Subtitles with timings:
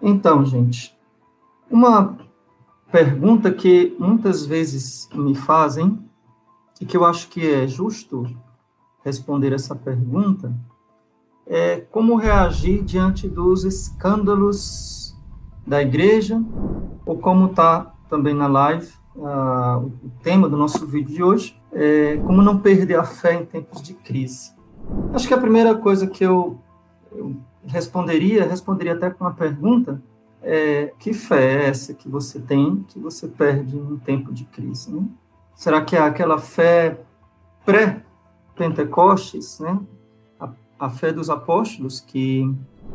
[0.00, 0.96] Então, gente,
[1.70, 2.16] uma
[2.90, 5.98] pergunta que muitas vezes me fazem
[6.80, 8.26] e que eu acho que é justo
[9.04, 10.52] responder essa pergunta
[11.46, 15.16] é como reagir diante dos escândalos
[15.66, 16.42] da igreja,
[17.04, 22.16] ou como está também na live, uh, o tema do nosso vídeo de hoje, é
[22.18, 24.52] como não perder a fé em tempos de crise.
[25.12, 26.58] Acho que a primeira coisa que eu,
[27.12, 27.36] eu
[27.66, 30.02] responderia, responderia até com uma pergunta,
[30.42, 34.94] é, que fé é essa que você tem, que você perde em tempo de crise?
[34.94, 35.04] Né?
[35.54, 37.00] Será que é aquela fé
[37.64, 39.80] pré-Pentecostes, né?
[40.38, 42.48] A, a, fé dos apóstolos, que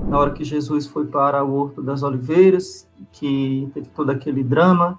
[0.08, 4.98] na hora que Jesus foi para o Horto das Oliveiras, que teve todo aquele drama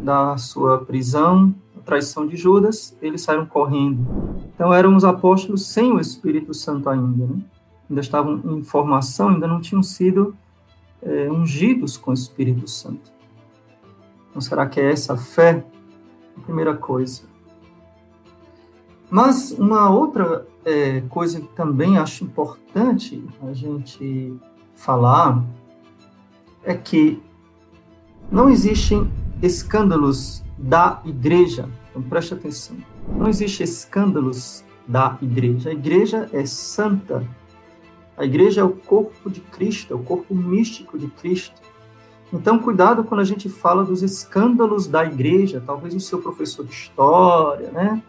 [0.00, 4.06] da sua prisão, a traição de Judas, eles saíram correndo.
[4.54, 7.42] Então eram os apóstolos sem o Espírito Santo ainda, né?
[7.92, 10.34] Ainda estavam em formação, ainda não tinham sido
[11.02, 13.12] é, ungidos com o Espírito Santo.
[14.30, 15.62] Então será que é essa fé
[16.40, 17.22] primeira coisa.
[19.10, 24.34] Mas uma outra é, coisa que também acho importante a gente
[24.74, 25.44] falar
[26.64, 27.22] é que
[28.30, 29.10] não existem
[29.42, 31.68] escândalos da igreja.
[31.90, 32.76] Então preste atenção.
[33.14, 35.68] Não existem escândalos da igreja.
[35.68, 37.22] A igreja é santa.
[38.16, 41.60] A igreja é o corpo de Cristo, é o corpo místico de Cristo.
[42.32, 46.72] Então, cuidado quando a gente fala dos escândalos da igreja, talvez o seu professor de
[46.72, 48.02] história, né?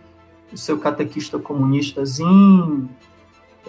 [0.52, 2.90] o seu catequista comunistazinho,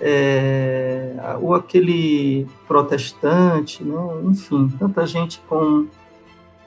[0.00, 3.96] é, ou aquele protestante, né?
[4.24, 5.86] enfim, tanta gente com,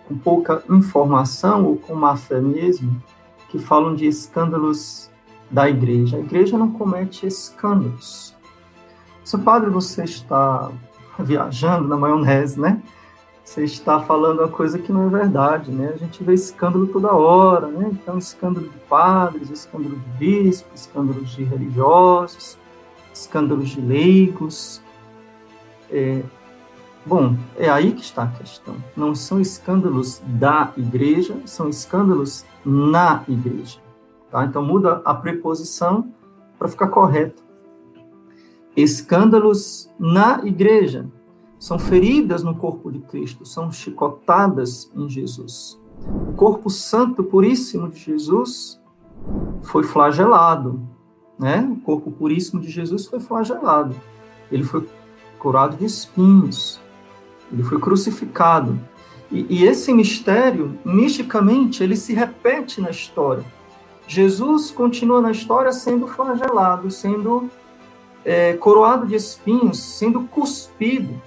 [0.07, 3.01] com pouca informação ou com má fé mesmo,
[3.49, 5.09] que falam de escândalos
[5.49, 6.17] da igreja.
[6.17, 8.35] A igreja não comete escândalos.
[9.27, 10.71] Seu padre, você está
[11.19, 12.81] viajando na maionese, né?
[13.43, 15.91] você está falando uma coisa que não é verdade, né?
[15.93, 17.89] A gente vê escândalo toda hora, né?
[17.91, 22.57] Então, escândalo de padres, escândalo de bispos, escândalos de religiosos,
[23.13, 24.81] escândalos de leigos.
[25.91, 26.23] É,
[27.05, 28.77] bom, é aí que está a questão.
[28.95, 33.77] Não são escândalos da igreja, são escândalos na igreja.
[34.31, 34.45] Tá?
[34.45, 36.13] Então, muda a preposição
[36.57, 37.46] para ficar correto.
[38.77, 41.09] Escândalos na igreja,
[41.57, 45.81] são feridas no corpo de Cristo, são chicotadas em Jesus.
[46.29, 48.79] O corpo santo puríssimo de Jesus
[49.63, 50.79] foi flagelado,
[51.39, 51.67] né?
[51.71, 53.95] O corpo puríssimo de Jesus foi flagelado.
[54.51, 54.87] Ele foi
[55.39, 56.79] curado de espinhos.
[57.51, 58.79] Ele foi crucificado.
[59.31, 63.43] E, e esse mistério, misticamente, ele se repete na história.
[64.07, 67.49] Jesus continua na história sendo flagelado, sendo
[68.27, 71.19] é, coroado de espinhos, sendo cuspido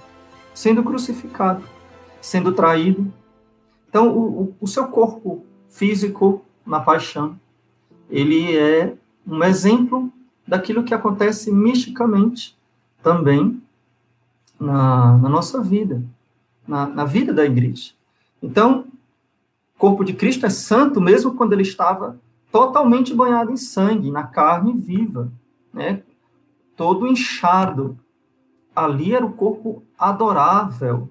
[0.53, 1.63] sendo crucificado,
[2.21, 3.11] sendo traído.
[3.89, 7.39] Então, o, o seu corpo físico na paixão,
[8.09, 8.93] ele é
[9.25, 10.11] um exemplo
[10.47, 12.57] daquilo que acontece misticamente
[13.01, 13.61] também
[14.59, 16.03] na, na nossa vida,
[16.67, 17.93] na, na vida da igreja.
[18.41, 18.85] Então,
[19.75, 22.19] o corpo de Cristo é santo mesmo quando ele estava
[22.51, 25.31] totalmente banhado em sangue, na carne viva,
[25.73, 26.03] né?
[26.75, 27.97] Todo inchado,
[28.75, 31.09] ali era o corpo adorável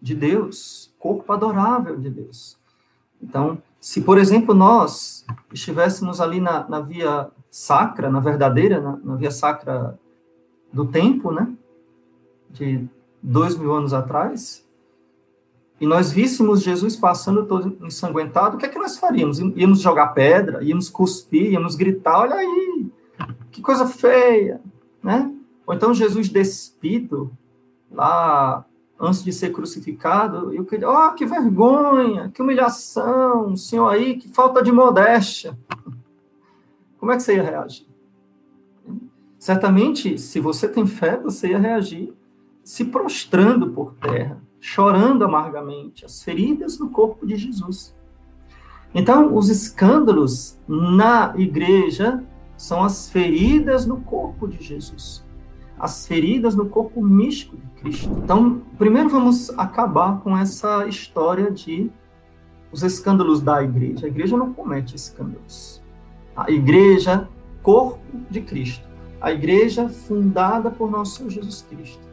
[0.00, 2.58] de Deus, corpo adorável de Deus.
[3.20, 9.16] Então, se, por exemplo, nós estivéssemos ali na, na via sacra, na verdadeira, na, na,
[9.16, 9.98] via sacra
[10.72, 11.52] do tempo, né,
[12.50, 12.86] de
[13.22, 14.66] dois mil anos atrás,
[15.80, 19.38] e nós víssemos Jesus passando todo ensanguentado, o que é que nós faríamos?
[19.38, 22.90] Íamos jogar pedra, íamos cuspir, íamos gritar, olha aí,
[23.52, 24.60] que coisa feia,
[25.02, 25.32] né?
[25.66, 27.30] Ou então Jesus despido,
[27.90, 28.64] lá
[28.98, 34.62] antes de ser crucificado, eu queria, oh, que vergonha, que humilhação, senhor aí, que falta
[34.62, 35.56] de modéstia.
[36.98, 37.86] Como é que você ia reagir?
[39.38, 42.12] Certamente, se você tem fé, você ia reagir
[42.64, 47.96] se prostrando por terra, chorando amargamente, as feridas no corpo de Jesus.
[48.92, 52.24] Então, os escândalos na igreja
[52.58, 55.26] são as feridas no corpo de Jesus
[55.78, 58.10] as feridas no corpo místico de Cristo.
[58.22, 61.90] Então, primeiro vamos acabar com essa história de
[62.72, 64.06] os escândalos da igreja.
[64.06, 65.82] A igreja não comete escândalos.
[66.36, 67.28] A igreja,
[67.62, 68.86] corpo de Cristo.
[69.20, 72.06] A igreja fundada por nosso Senhor Jesus Cristo.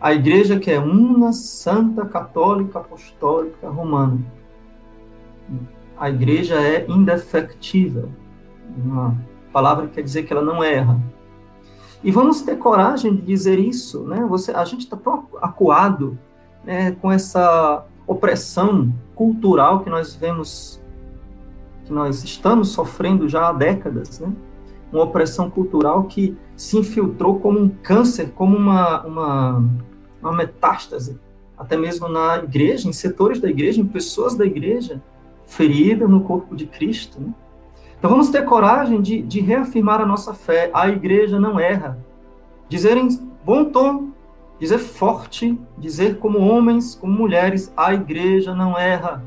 [0.00, 4.20] A igreja que é uma, santa, católica, apostólica, romana.
[5.96, 8.10] A igreja é indefectível.
[8.76, 9.16] Uma
[9.52, 11.00] palavra que quer dizer que ela não erra
[12.06, 14.24] e vamos ter coragem de dizer isso, né?
[14.28, 16.18] Você, a gente está tão acuado
[16.64, 20.80] né, com essa opressão cultural que nós vemos,
[21.84, 24.32] que nós estamos sofrendo já há décadas, né?
[24.92, 29.64] Uma opressão cultural que se infiltrou como um câncer, como uma, uma,
[30.22, 31.18] uma metástase,
[31.58, 35.02] até mesmo na igreja, em setores da igreja, em pessoas da igreja,
[35.44, 37.20] ferida no corpo de Cristo.
[37.20, 37.34] Né?
[37.98, 40.70] Então vamos ter coragem de, de reafirmar a nossa fé.
[40.72, 41.98] A igreja não erra.
[42.68, 43.08] Dizer em
[43.44, 44.10] bom tom,
[44.58, 49.24] dizer forte, dizer como homens, como mulheres, a igreja não erra.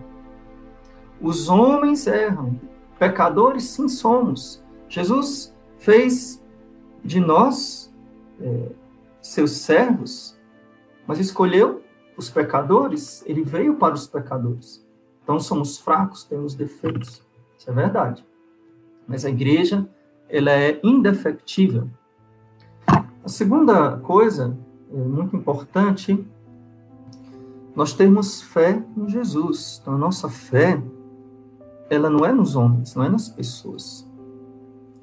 [1.21, 2.60] Os homens erram.
[2.98, 4.63] Pecadores, sim, somos.
[4.88, 6.44] Jesus fez
[7.04, 7.94] de nós
[8.42, 8.71] é,
[9.21, 10.38] seus servos,
[11.07, 11.81] mas escolheu
[12.18, 14.86] os pecadores, ele veio para os pecadores.
[15.24, 17.24] Então somos fracos, temos defeitos.
[17.57, 18.25] Isso é verdade.
[19.09, 19.89] Mas a igreja,
[20.29, 21.89] ela é indefectível.
[22.88, 24.56] A segunda coisa,
[24.94, 26.23] é muito importante,
[27.75, 29.79] nós temos fé em Jesus.
[29.81, 30.81] Então a nossa fé,
[31.89, 34.07] ela não é nos homens, não é nas pessoas.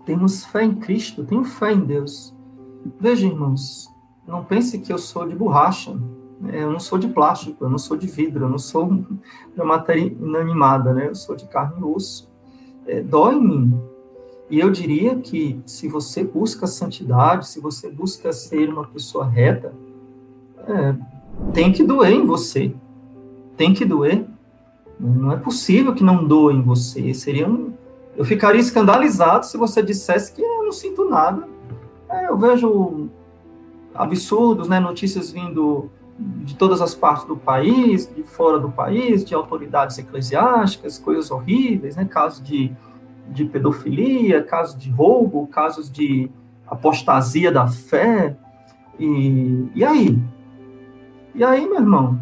[0.05, 2.33] Temos fé em Cristo, tenho fé em Deus.
[3.01, 3.93] Veja, irmãos,
[4.27, 5.99] não pense que eu sou de borracha.
[6.53, 8.89] É, eu não sou de plástico, eu não sou de vidro, eu não sou
[9.57, 11.09] de matéria inanimada, né?
[11.09, 12.31] Eu sou de carne e osso.
[12.87, 13.81] É, dói em mim.
[14.49, 19.75] E eu diria que se você busca santidade, se você busca ser uma pessoa reta,
[20.69, 20.95] é,
[21.53, 22.73] tem que doer em você.
[23.57, 24.25] Tem que doer.
[24.99, 27.13] Não é possível que não doa em você.
[27.13, 27.73] Seria um,
[28.17, 31.47] eu ficaria escandalizado se você dissesse que eu não sinto nada.
[32.09, 33.09] É, eu vejo
[33.95, 39.35] absurdos, né, notícias vindo de todas as partes do país, de fora do país, de
[39.35, 42.07] autoridades eclesiásticas, coisas horríveis, né?
[42.07, 42.73] casos de,
[43.29, 46.31] de pedofilia, casos de roubo, casos de
[46.67, 48.37] apostasia da fé.
[48.99, 50.19] E, e aí?
[51.35, 52.19] E aí, meu irmão?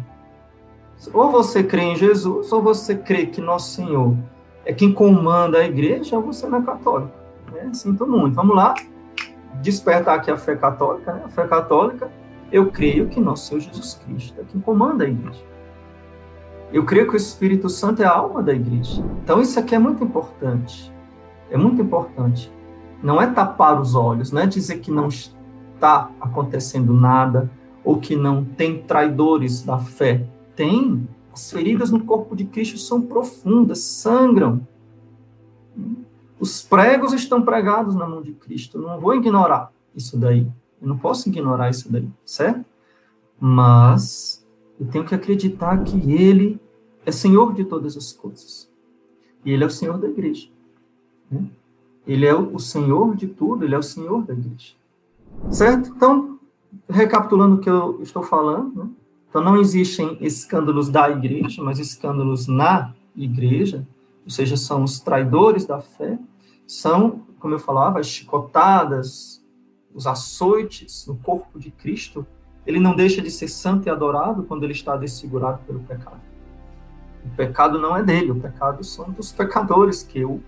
[1.13, 4.15] Ou você crê em Jesus, ou você crê que Nosso Senhor
[4.65, 7.13] é quem comanda a igreja, ou você não é católico.
[7.51, 7.69] Né?
[7.73, 8.35] Sinto muito.
[8.35, 8.73] Vamos lá
[9.61, 11.13] despertar aqui a fé católica.
[11.13, 11.21] Né?
[11.25, 12.09] A fé católica
[12.51, 15.43] eu creio que nosso Senhor Jesus Cristo é quem comanda a igreja.
[16.71, 19.03] Eu creio que o Espírito Santo é a alma da igreja.
[19.23, 20.91] Então, isso aqui é muito importante.
[21.49, 22.51] É muito importante.
[23.03, 27.51] Não é tapar os olhos, não é dizer que não está acontecendo nada
[27.83, 30.25] ou que não tem traidores da fé.
[30.55, 31.07] Tem.
[31.31, 34.65] As feridas no corpo de Cristo são profundas, sangram.
[36.39, 38.79] Os pregos estão pregados na mão de Cristo.
[38.79, 40.47] não vou ignorar isso daí.
[40.81, 42.65] Eu não posso ignorar isso daí, certo?
[43.39, 44.45] Mas
[44.79, 46.59] eu tenho que acreditar que Ele
[47.05, 48.71] é Senhor de todas as coisas.
[49.43, 50.49] E Ele é o Senhor da igreja.
[51.29, 51.45] Né?
[52.07, 54.73] Ele é o Senhor de tudo, Ele é o Senhor da igreja.
[55.49, 55.89] Certo?
[55.89, 56.39] Então,
[56.89, 58.89] recapitulando o que eu estou falando, né?
[59.29, 63.85] então não existem escândalos da igreja, mas escândalos na igreja,
[64.23, 66.17] ou seja, são os traidores da fé,
[66.67, 69.43] são, como eu falava, as chicotadas,
[69.93, 72.25] os açoites no corpo de Cristo,
[72.65, 76.21] ele não deixa de ser santo e adorado quando ele está desfigurado pelo pecado.
[77.23, 80.41] O pecado não é dele, o pecado são dos pecadores que o,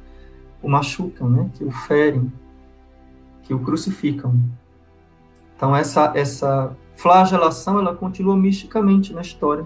[0.61, 1.49] o machucam, né?
[1.53, 2.31] que o ferem,
[3.43, 4.39] que o crucificam.
[5.55, 9.65] Então essa essa flagelação ela continua misticamente na história,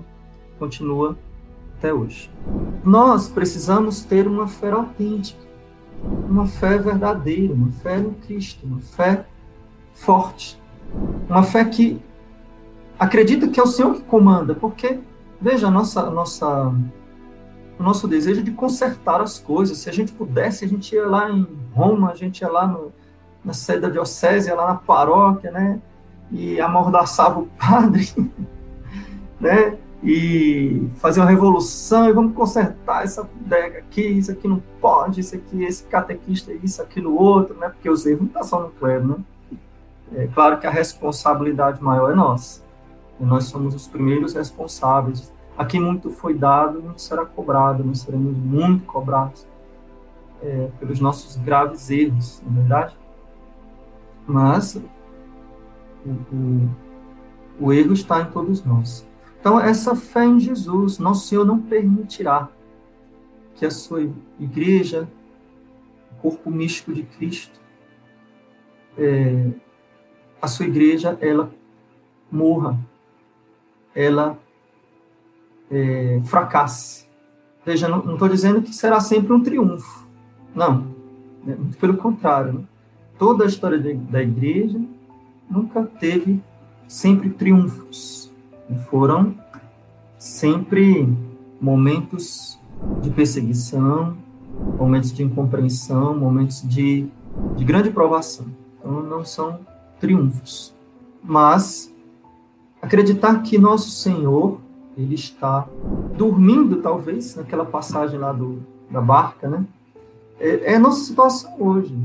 [0.60, 1.18] continua
[1.78, 2.30] até hoje.
[2.84, 5.42] Nós precisamos ter uma fé autêntica,
[6.30, 9.26] uma fé verdadeira, uma fé no Cristo, uma fé
[9.94, 10.62] forte.
[11.30, 12.02] Uma fé que
[13.00, 15.00] acredita que é o Senhor que comanda, porque,
[15.40, 16.74] veja, a nossa, nossa,
[17.82, 19.80] o nosso desejo de consertar as coisas.
[19.80, 22.94] Se a gente pudesse, a gente ia lá em Roma, a gente ia lá no,
[23.44, 25.82] na sede da diocese, ia lá na paróquia, né?
[26.32, 28.08] E amordaçava o padre,
[29.42, 29.78] né?
[30.04, 35.36] E fazer uma revolução e vamos consertar essa bodega aqui, isso aqui não pode, isso
[35.36, 37.70] aqui, esse catequista, isso, aquilo, outro, né?
[37.70, 39.16] Porque os erros não estão só no clero, né?
[40.14, 42.62] É claro que a responsabilidade maior é nossa.
[43.20, 45.32] Nós somos os primeiros responsáveis.
[45.58, 49.46] Aqui muito foi dado, muito será cobrado, nós seremos muito cobrados
[50.42, 52.98] é, pelos nossos graves erros, não é verdade?
[54.26, 54.76] Mas
[56.06, 56.70] o, o,
[57.60, 59.08] o erro está em todos nós.
[59.40, 62.48] Então, essa fé em Jesus, nosso Senhor não permitirá
[63.56, 65.08] que a sua igreja,
[66.12, 67.60] o corpo místico de Cristo,
[68.98, 69.52] é,
[70.42, 71.52] a sua igreja ela
[72.32, 72.80] morra,
[73.94, 74.38] ela
[75.72, 77.06] é, fracasse.
[77.66, 80.08] Veja, não estou dizendo que será sempre um triunfo.
[80.54, 80.88] Não.
[81.44, 81.58] Né?
[81.80, 82.54] Pelo contrário.
[82.54, 82.64] Né?
[83.18, 84.80] Toda a história de, da igreja
[85.50, 86.42] nunca teve
[86.88, 88.32] sempre triunfos.
[88.90, 89.36] Foram
[90.18, 91.08] sempre
[91.60, 92.60] momentos
[93.02, 94.18] de perseguição,
[94.78, 97.08] momentos de incompreensão, momentos de,
[97.56, 98.48] de grande provação.
[98.80, 99.60] Então, não são
[100.00, 100.74] triunfos.
[101.24, 101.94] Mas
[102.82, 104.60] acreditar que nosso Senhor,
[104.98, 105.68] ele está
[106.18, 109.66] dormindo, talvez, naquela passagem lá do, da barca, né?
[110.40, 111.96] É, é a nossa situação hoje.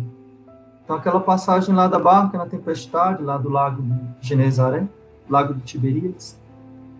[0.85, 4.87] Então, aquela passagem lá da barca na tempestade, lá do lago de Genezaré,
[5.28, 6.38] lago de Tiberíades,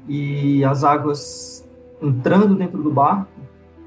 [0.09, 1.64] e as águas
[2.02, 3.28] entrando dentro do barco,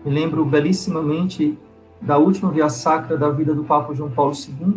[0.06, 1.58] me lembro belissimamente
[2.02, 4.74] da última via sacra da vida do Papa João Paulo II,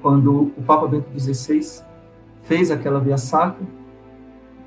[0.00, 1.82] quando o Papa Bento XVI
[2.44, 3.66] fez aquela via sacra,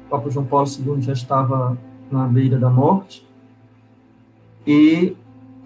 [0.09, 1.77] o Papa João Paulo II já estava
[2.09, 3.27] na beira da morte,
[4.65, 5.15] e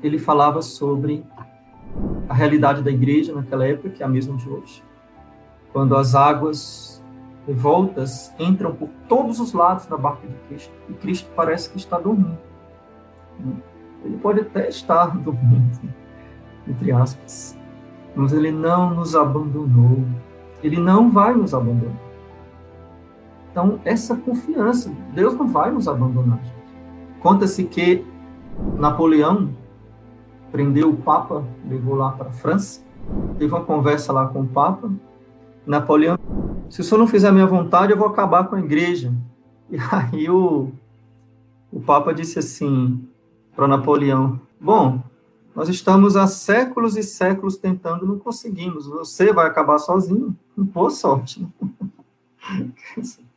[0.04, 1.24] ele falava sobre
[2.28, 4.84] a realidade da igreja naquela época, que é a mesma de hoje.
[5.72, 7.02] Quando as águas
[7.48, 11.98] revoltas entram por todos os lados da barca de Cristo, e Cristo parece que está
[11.98, 12.38] dormindo.
[14.04, 15.90] Ele pode até estar dormindo,
[16.68, 17.58] entre aspas,
[18.14, 20.04] mas ele não nos abandonou.
[20.62, 22.13] Ele não vai nos abandonar.
[23.54, 26.40] Então, essa confiança, Deus não vai nos abandonar.
[27.20, 28.04] Conta-se que
[28.80, 29.52] Napoleão
[30.52, 32.84] prendeu o Papa, levou lá para a França,
[33.38, 34.92] teve uma conversa lá com o Papa.
[35.68, 36.18] Napoleão,
[36.68, 39.14] se o senhor não fizer a minha vontade, eu vou acabar com a igreja.
[39.70, 40.72] E aí o,
[41.72, 43.08] o Papa disse assim
[43.56, 45.00] para Napoleão: Bom,
[45.56, 48.88] nós estamos há séculos e séculos tentando, não conseguimos.
[48.88, 50.36] Você vai acabar sozinho.
[50.58, 51.48] Boa sorte.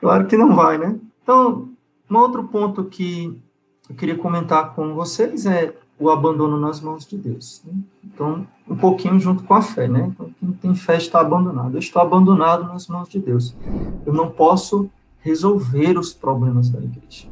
[0.00, 0.98] Claro que não vai, né?
[1.22, 1.68] Então,
[2.10, 3.40] um outro ponto que
[3.88, 7.62] eu queria comentar com vocês é o abandono nas mãos de Deus.
[7.64, 7.74] Né?
[8.02, 10.10] Então, um pouquinho junto com a fé, né?
[10.12, 11.74] Então, quem tem fé está abandonado.
[11.74, 13.54] Eu estou abandonado nas mãos de Deus.
[14.06, 17.28] Eu não posso resolver os problemas da igreja.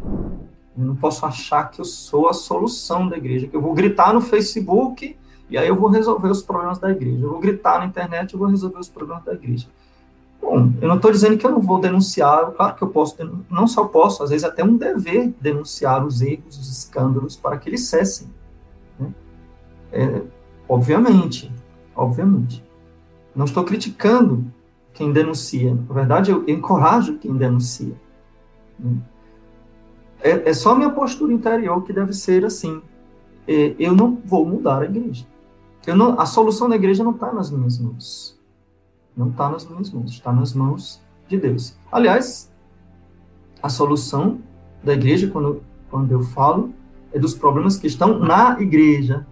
[0.77, 4.13] Eu não posso achar que eu sou a solução da igreja, que eu vou gritar
[4.13, 5.17] no Facebook
[5.51, 7.25] e aí eu vou resolver os problemas da igreja.
[7.25, 9.67] Eu vou gritar na internet e vou resolver os problemas da igreja.
[10.49, 13.15] Bom, eu não estou dizendo que eu não vou denunciar, claro que eu posso,
[13.51, 17.69] não só posso, às vezes até um dever denunciar os erros, os escândalos, para que
[17.69, 18.29] eles cessem.
[18.99, 19.13] Né?
[19.93, 20.23] É,
[20.67, 21.53] obviamente,
[21.95, 22.65] obviamente.
[23.37, 24.51] Não estou criticando
[24.95, 27.95] quem denuncia, na verdade, eu encorajo quem denuncia.
[28.79, 28.97] Né?
[30.23, 32.81] É, é só minha postura interior que deve ser assim.
[33.47, 35.27] É, eu não vou mudar a igreja.
[35.87, 38.38] Eu não, a solução da igreja não está nas minhas mãos.
[39.19, 41.77] Não está nas minhas mãos, está nas mãos de Deus.
[41.91, 42.55] Aliás,
[43.61, 44.39] a solução
[44.83, 45.61] da igreja, quando,
[45.91, 46.73] quando eu falo,
[47.13, 49.27] é dos problemas que estão na igreja.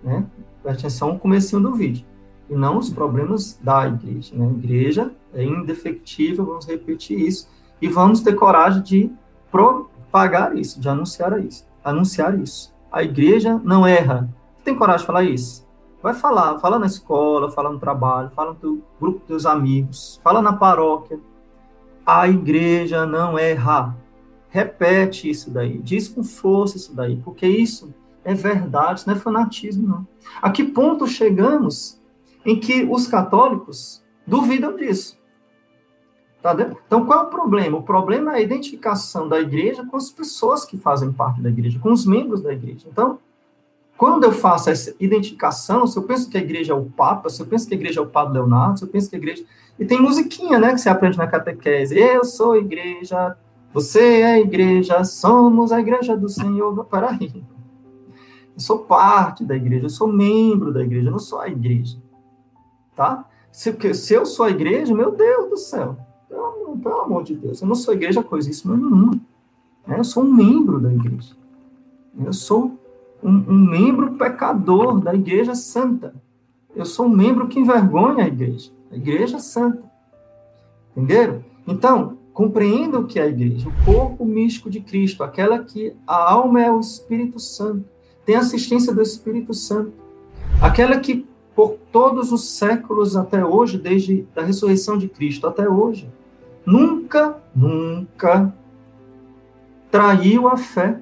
[0.00, 0.24] Né?
[0.62, 2.06] Preste atenção no comecinho do vídeo.
[2.48, 4.32] E não os problemas da igreja.
[4.32, 4.46] Né?
[4.46, 7.48] A igreja é indefectível, vamos repetir isso.
[7.82, 9.10] E vamos ter coragem de
[9.50, 11.66] propagar isso, de anunciar isso.
[11.82, 12.72] Anunciar isso.
[12.92, 14.32] A igreja não erra.
[14.64, 15.65] Tem coragem de falar isso?
[16.06, 20.20] Vai falar, fala na escola, fala no trabalho, fala no teu grupo dos teus amigos,
[20.22, 21.18] fala na paróquia.
[22.06, 23.92] A igreja não erra.
[24.48, 29.18] Repete isso daí, diz com força isso daí, porque isso é verdade, isso não é
[29.18, 30.06] fanatismo, não.
[30.40, 32.00] A que ponto chegamos
[32.44, 35.18] em que os católicos duvidam disso?
[36.40, 37.78] Tá então, qual é o problema?
[37.78, 41.80] O problema é a identificação da igreja com as pessoas que fazem parte da igreja,
[41.80, 42.86] com os membros da igreja.
[42.88, 43.18] Então,
[43.96, 47.40] quando eu faço essa identificação, se eu penso que a igreja é o Papa, se
[47.40, 49.44] eu penso que a igreja é o Padre Leonardo, se eu penso que a igreja.
[49.78, 51.98] E tem musiquinha, né, que você aprende na catequese.
[51.98, 53.36] Eu sou a igreja,
[53.72, 56.84] você é a igreja, somos a igreja do Senhor.
[56.84, 57.44] Peraí.
[58.54, 61.98] Eu sou parte da igreja, eu sou membro da igreja, eu não sou a igreja.
[62.94, 63.24] Tá?
[63.52, 65.96] Se, se eu sou a igreja, meu Deus do céu,
[66.28, 69.18] pelo, pelo amor de Deus, eu não sou igreja coisíssima nenhuma.
[69.86, 71.34] Eu sou um membro da igreja.
[72.24, 72.78] Eu sou
[73.22, 76.14] um, um membro pecador da Igreja Santa.
[76.76, 79.82] Eu sou um membro que envergonha a igreja, a igreja santa.
[80.92, 81.42] Entenderam?
[81.66, 86.32] Então, compreenda o que é a igreja, o corpo místico de Cristo, aquela que a
[86.32, 87.86] alma é o Espírito Santo,
[88.26, 89.94] tem assistência do Espírito Santo,
[90.60, 96.06] aquela que por todos os séculos até hoje, desde a ressurreição de Cristo até hoje,
[96.66, 98.54] nunca, nunca
[99.90, 101.00] traiu a fé,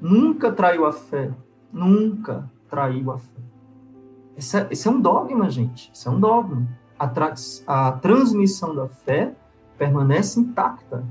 [0.00, 1.30] nunca traiu a fé.
[1.72, 3.40] Nunca traiu a fé.
[4.36, 5.90] Esse é, esse é um dogma, gente.
[5.92, 6.66] Isso é um dogma.
[6.98, 7.34] A, tra
[7.66, 9.34] a transmissão da fé
[9.78, 11.04] permanece intacta.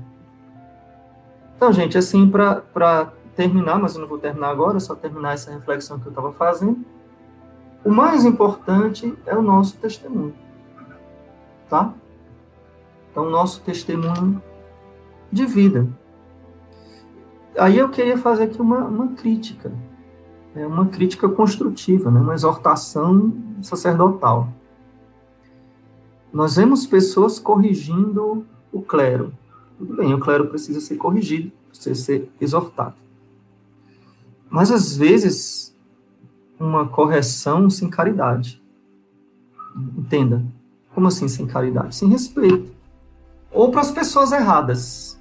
[1.56, 5.98] Então, gente, assim, para terminar, mas eu não vou terminar agora, só terminar essa reflexão
[5.98, 6.84] que eu estava fazendo.
[7.84, 10.34] O mais importante é o nosso testemunho.
[11.68, 11.92] Tá?
[13.10, 14.42] Então, nosso testemunho
[15.32, 15.86] de vida.
[17.58, 19.72] Aí eu queria fazer aqui uma, uma crítica,
[20.54, 22.20] é uma crítica construtiva, né?
[22.20, 23.32] uma exortação
[23.62, 24.48] sacerdotal.
[26.32, 29.32] Nós vemos pessoas corrigindo o clero.
[29.78, 32.94] Tudo bem, o clero precisa ser corrigido, precisa ser exortado.
[34.48, 35.76] Mas às vezes,
[36.58, 38.62] uma correção sem caridade.
[39.96, 40.42] Entenda.
[40.94, 41.94] Como assim sem caridade?
[41.94, 42.72] Sem respeito.
[43.52, 45.20] Ou para as pessoas erradas.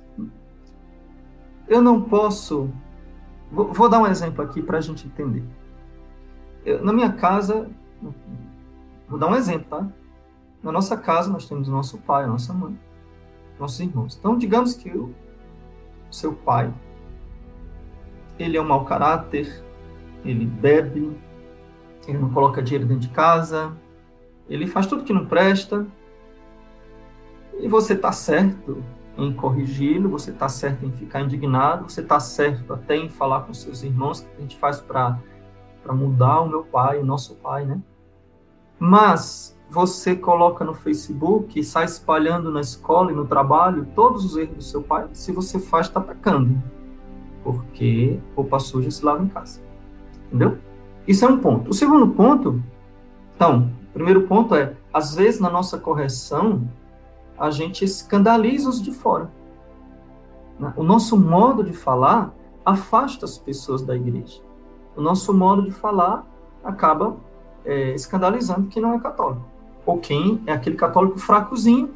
[1.68, 2.70] Eu não posso.
[3.52, 5.44] Vou, vou dar um exemplo aqui para a gente entender.
[6.64, 7.70] Eu, na minha casa,
[9.08, 9.88] vou dar um exemplo, tá?
[10.64, 12.78] Na nossa casa, nós temos o nosso pai, a nossa mãe,
[13.60, 14.18] nossos irmãos.
[14.18, 15.14] Então, digamos que o
[16.10, 16.74] seu pai,
[18.40, 19.64] ele é um mau caráter,
[20.24, 21.16] ele bebe,
[22.08, 23.76] ele não coloca dinheiro dentro de casa,
[24.50, 25.86] ele faz tudo que não presta,
[27.60, 28.84] e você está certo
[29.18, 33.54] em corrigi-lo, você está certo em ficar indignado, você está certo até em falar com
[33.54, 35.18] seus irmãos, que a gente faz para
[35.94, 37.82] mudar o meu pai, o nosso pai, né?
[38.78, 44.38] Mas você coloca no Facebook e sai espalhando na escola e no trabalho todos os
[44.38, 46.62] erros do seu pai, se você faz, está pecando.
[47.44, 49.62] Porque roupa suja se lava em casa.
[50.28, 50.58] Entendeu?
[51.08, 51.70] Isso é um ponto.
[51.70, 52.62] O segundo ponto,
[53.36, 56.68] então, o primeiro ponto é, às vezes na nossa correção,
[57.38, 59.32] a gente escandaliza os de fora.
[60.76, 62.34] O nosso modo de falar
[62.66, 64.42] afasta as pessoas da igreja.
[64.96, 66.26] O nosso modo de falar
[66.64, 67.18] acaba
[67.66, 71.92] é, escandalizando quem não é católico ou quem é aquele católico fracozinho,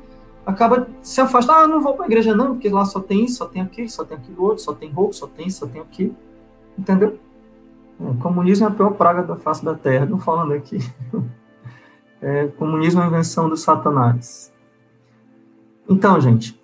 [0.45, 1.59] acaba se afastando.
[1.59, 3.89] Ah, não vou para a igreja não, porque lá só tem isso, só tem aquilo,
[3.89, 6.15] só tem aquilo outro, só tem roupa, só tem isso, só tem aquilo.
[6.77, 7.17] Entendeu?
[7.99, 10.79] O comunismo é a pior praga da face da terra, não falando aqui.
[12.21, 14.51] É, comunismo é a invenção do satanás.
[15.89, 16.61] Então, gente,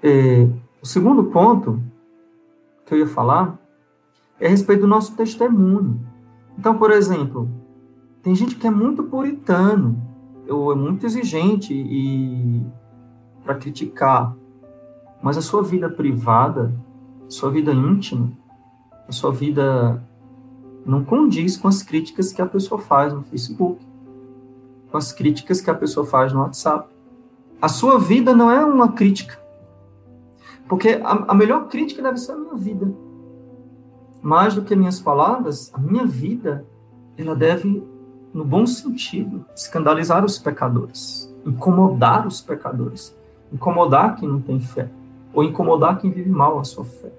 [0.00, 0.48] é,
[0.80, 1.82] o segundo ponto
[2.86, 3.58] que eu ia falar
[4.38, 6.00] é a respeito do nosso testemunho.
[6.56, 7.48] Então, por exemplo,
[8.22, 10.00] tem gente que é muito puritano,
[10.48, 12.62] ou é muito exigente e
[13.44, 14.34] para criticar,
[15.22, 16.72] mas a sua vida privada,
[17.28, 18.30] sua vida íntima,
[19.08, 20.02] a sua vida
[20.86, 23.84] não condiz com as críticas que a pessoa faz no Facebook,
[24.90, 26.97] com as críticas que a pessoa faz no WhatsApp.
[27.60, 29.38] A sua vida não é uma crítica,
[30.68, 32.92] porque a, a melhor crítica deve ser a minha vida.
[34.22, 36.64] Mais do que minhas palavras, a minha vida,
[37.16, 37.82] ela deve
[38.32, 43.16] no bom sentido, escandalizar os pecadores, incomodar os pecadores,
[43.52, 44.88] incomodar quem não tem fé,
[45.32, 47.10] ou incomodar quem vive mal a sua fé.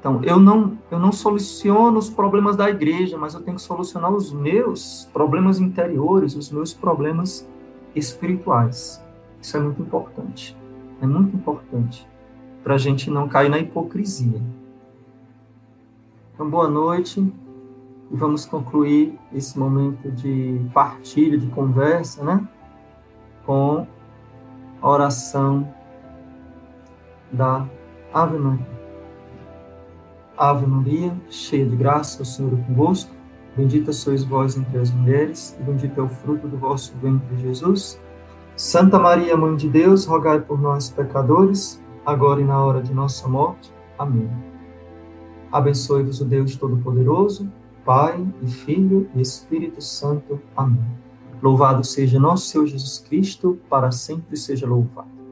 [0.00, 4.12] Então, eu não, eu não soluciono os problemas da igreja, mas eu tenho que solucionar
[4.12, 7.48] os meus problemas interiores, os meus problemas
[7.94, 9.03] espirituais.
[9.44, 10.56] Isso é muito importante.
[11.02, 12.08] É muito importante
[12.62, 14.40] para a gente não cair na hipocrisia.
[16.32, 17.20] Então, boa noite.
[18.10, 22.48] E vamos concluir esse momento de partilha, de conversa, né?
[23.44, 23.86] Com
[24.80, 25.68] a oração
[27.30, 27.68] da
[28.14, 28.80] Ave Maria.
[30.38, 33.14] Ave Maria, cheia de graça, o Senhor é convosco.
[33.54, 38.02] Bendita sois vós entre as mulheres, e bendito é o fruto do vosso ventre, Jesus.
[38.56, 43.26] Santa Maria, Mãe de Deus, rogai por nós, pecadores, agora e na hora de nossa
[43.26, 43.72] morte.
[43.98, 44.30] Amém.
[45.50, 47.50] Abençoe-vos o Deus Todo-Poderoso,
[47.84, 50.40] Pai e Filho e Espírito Santo.
[50.56, 50.86] Amém.
[51.42, 55.23] Louvado seja nosso Senhor Jesus Cristo, para sempre seja louvado.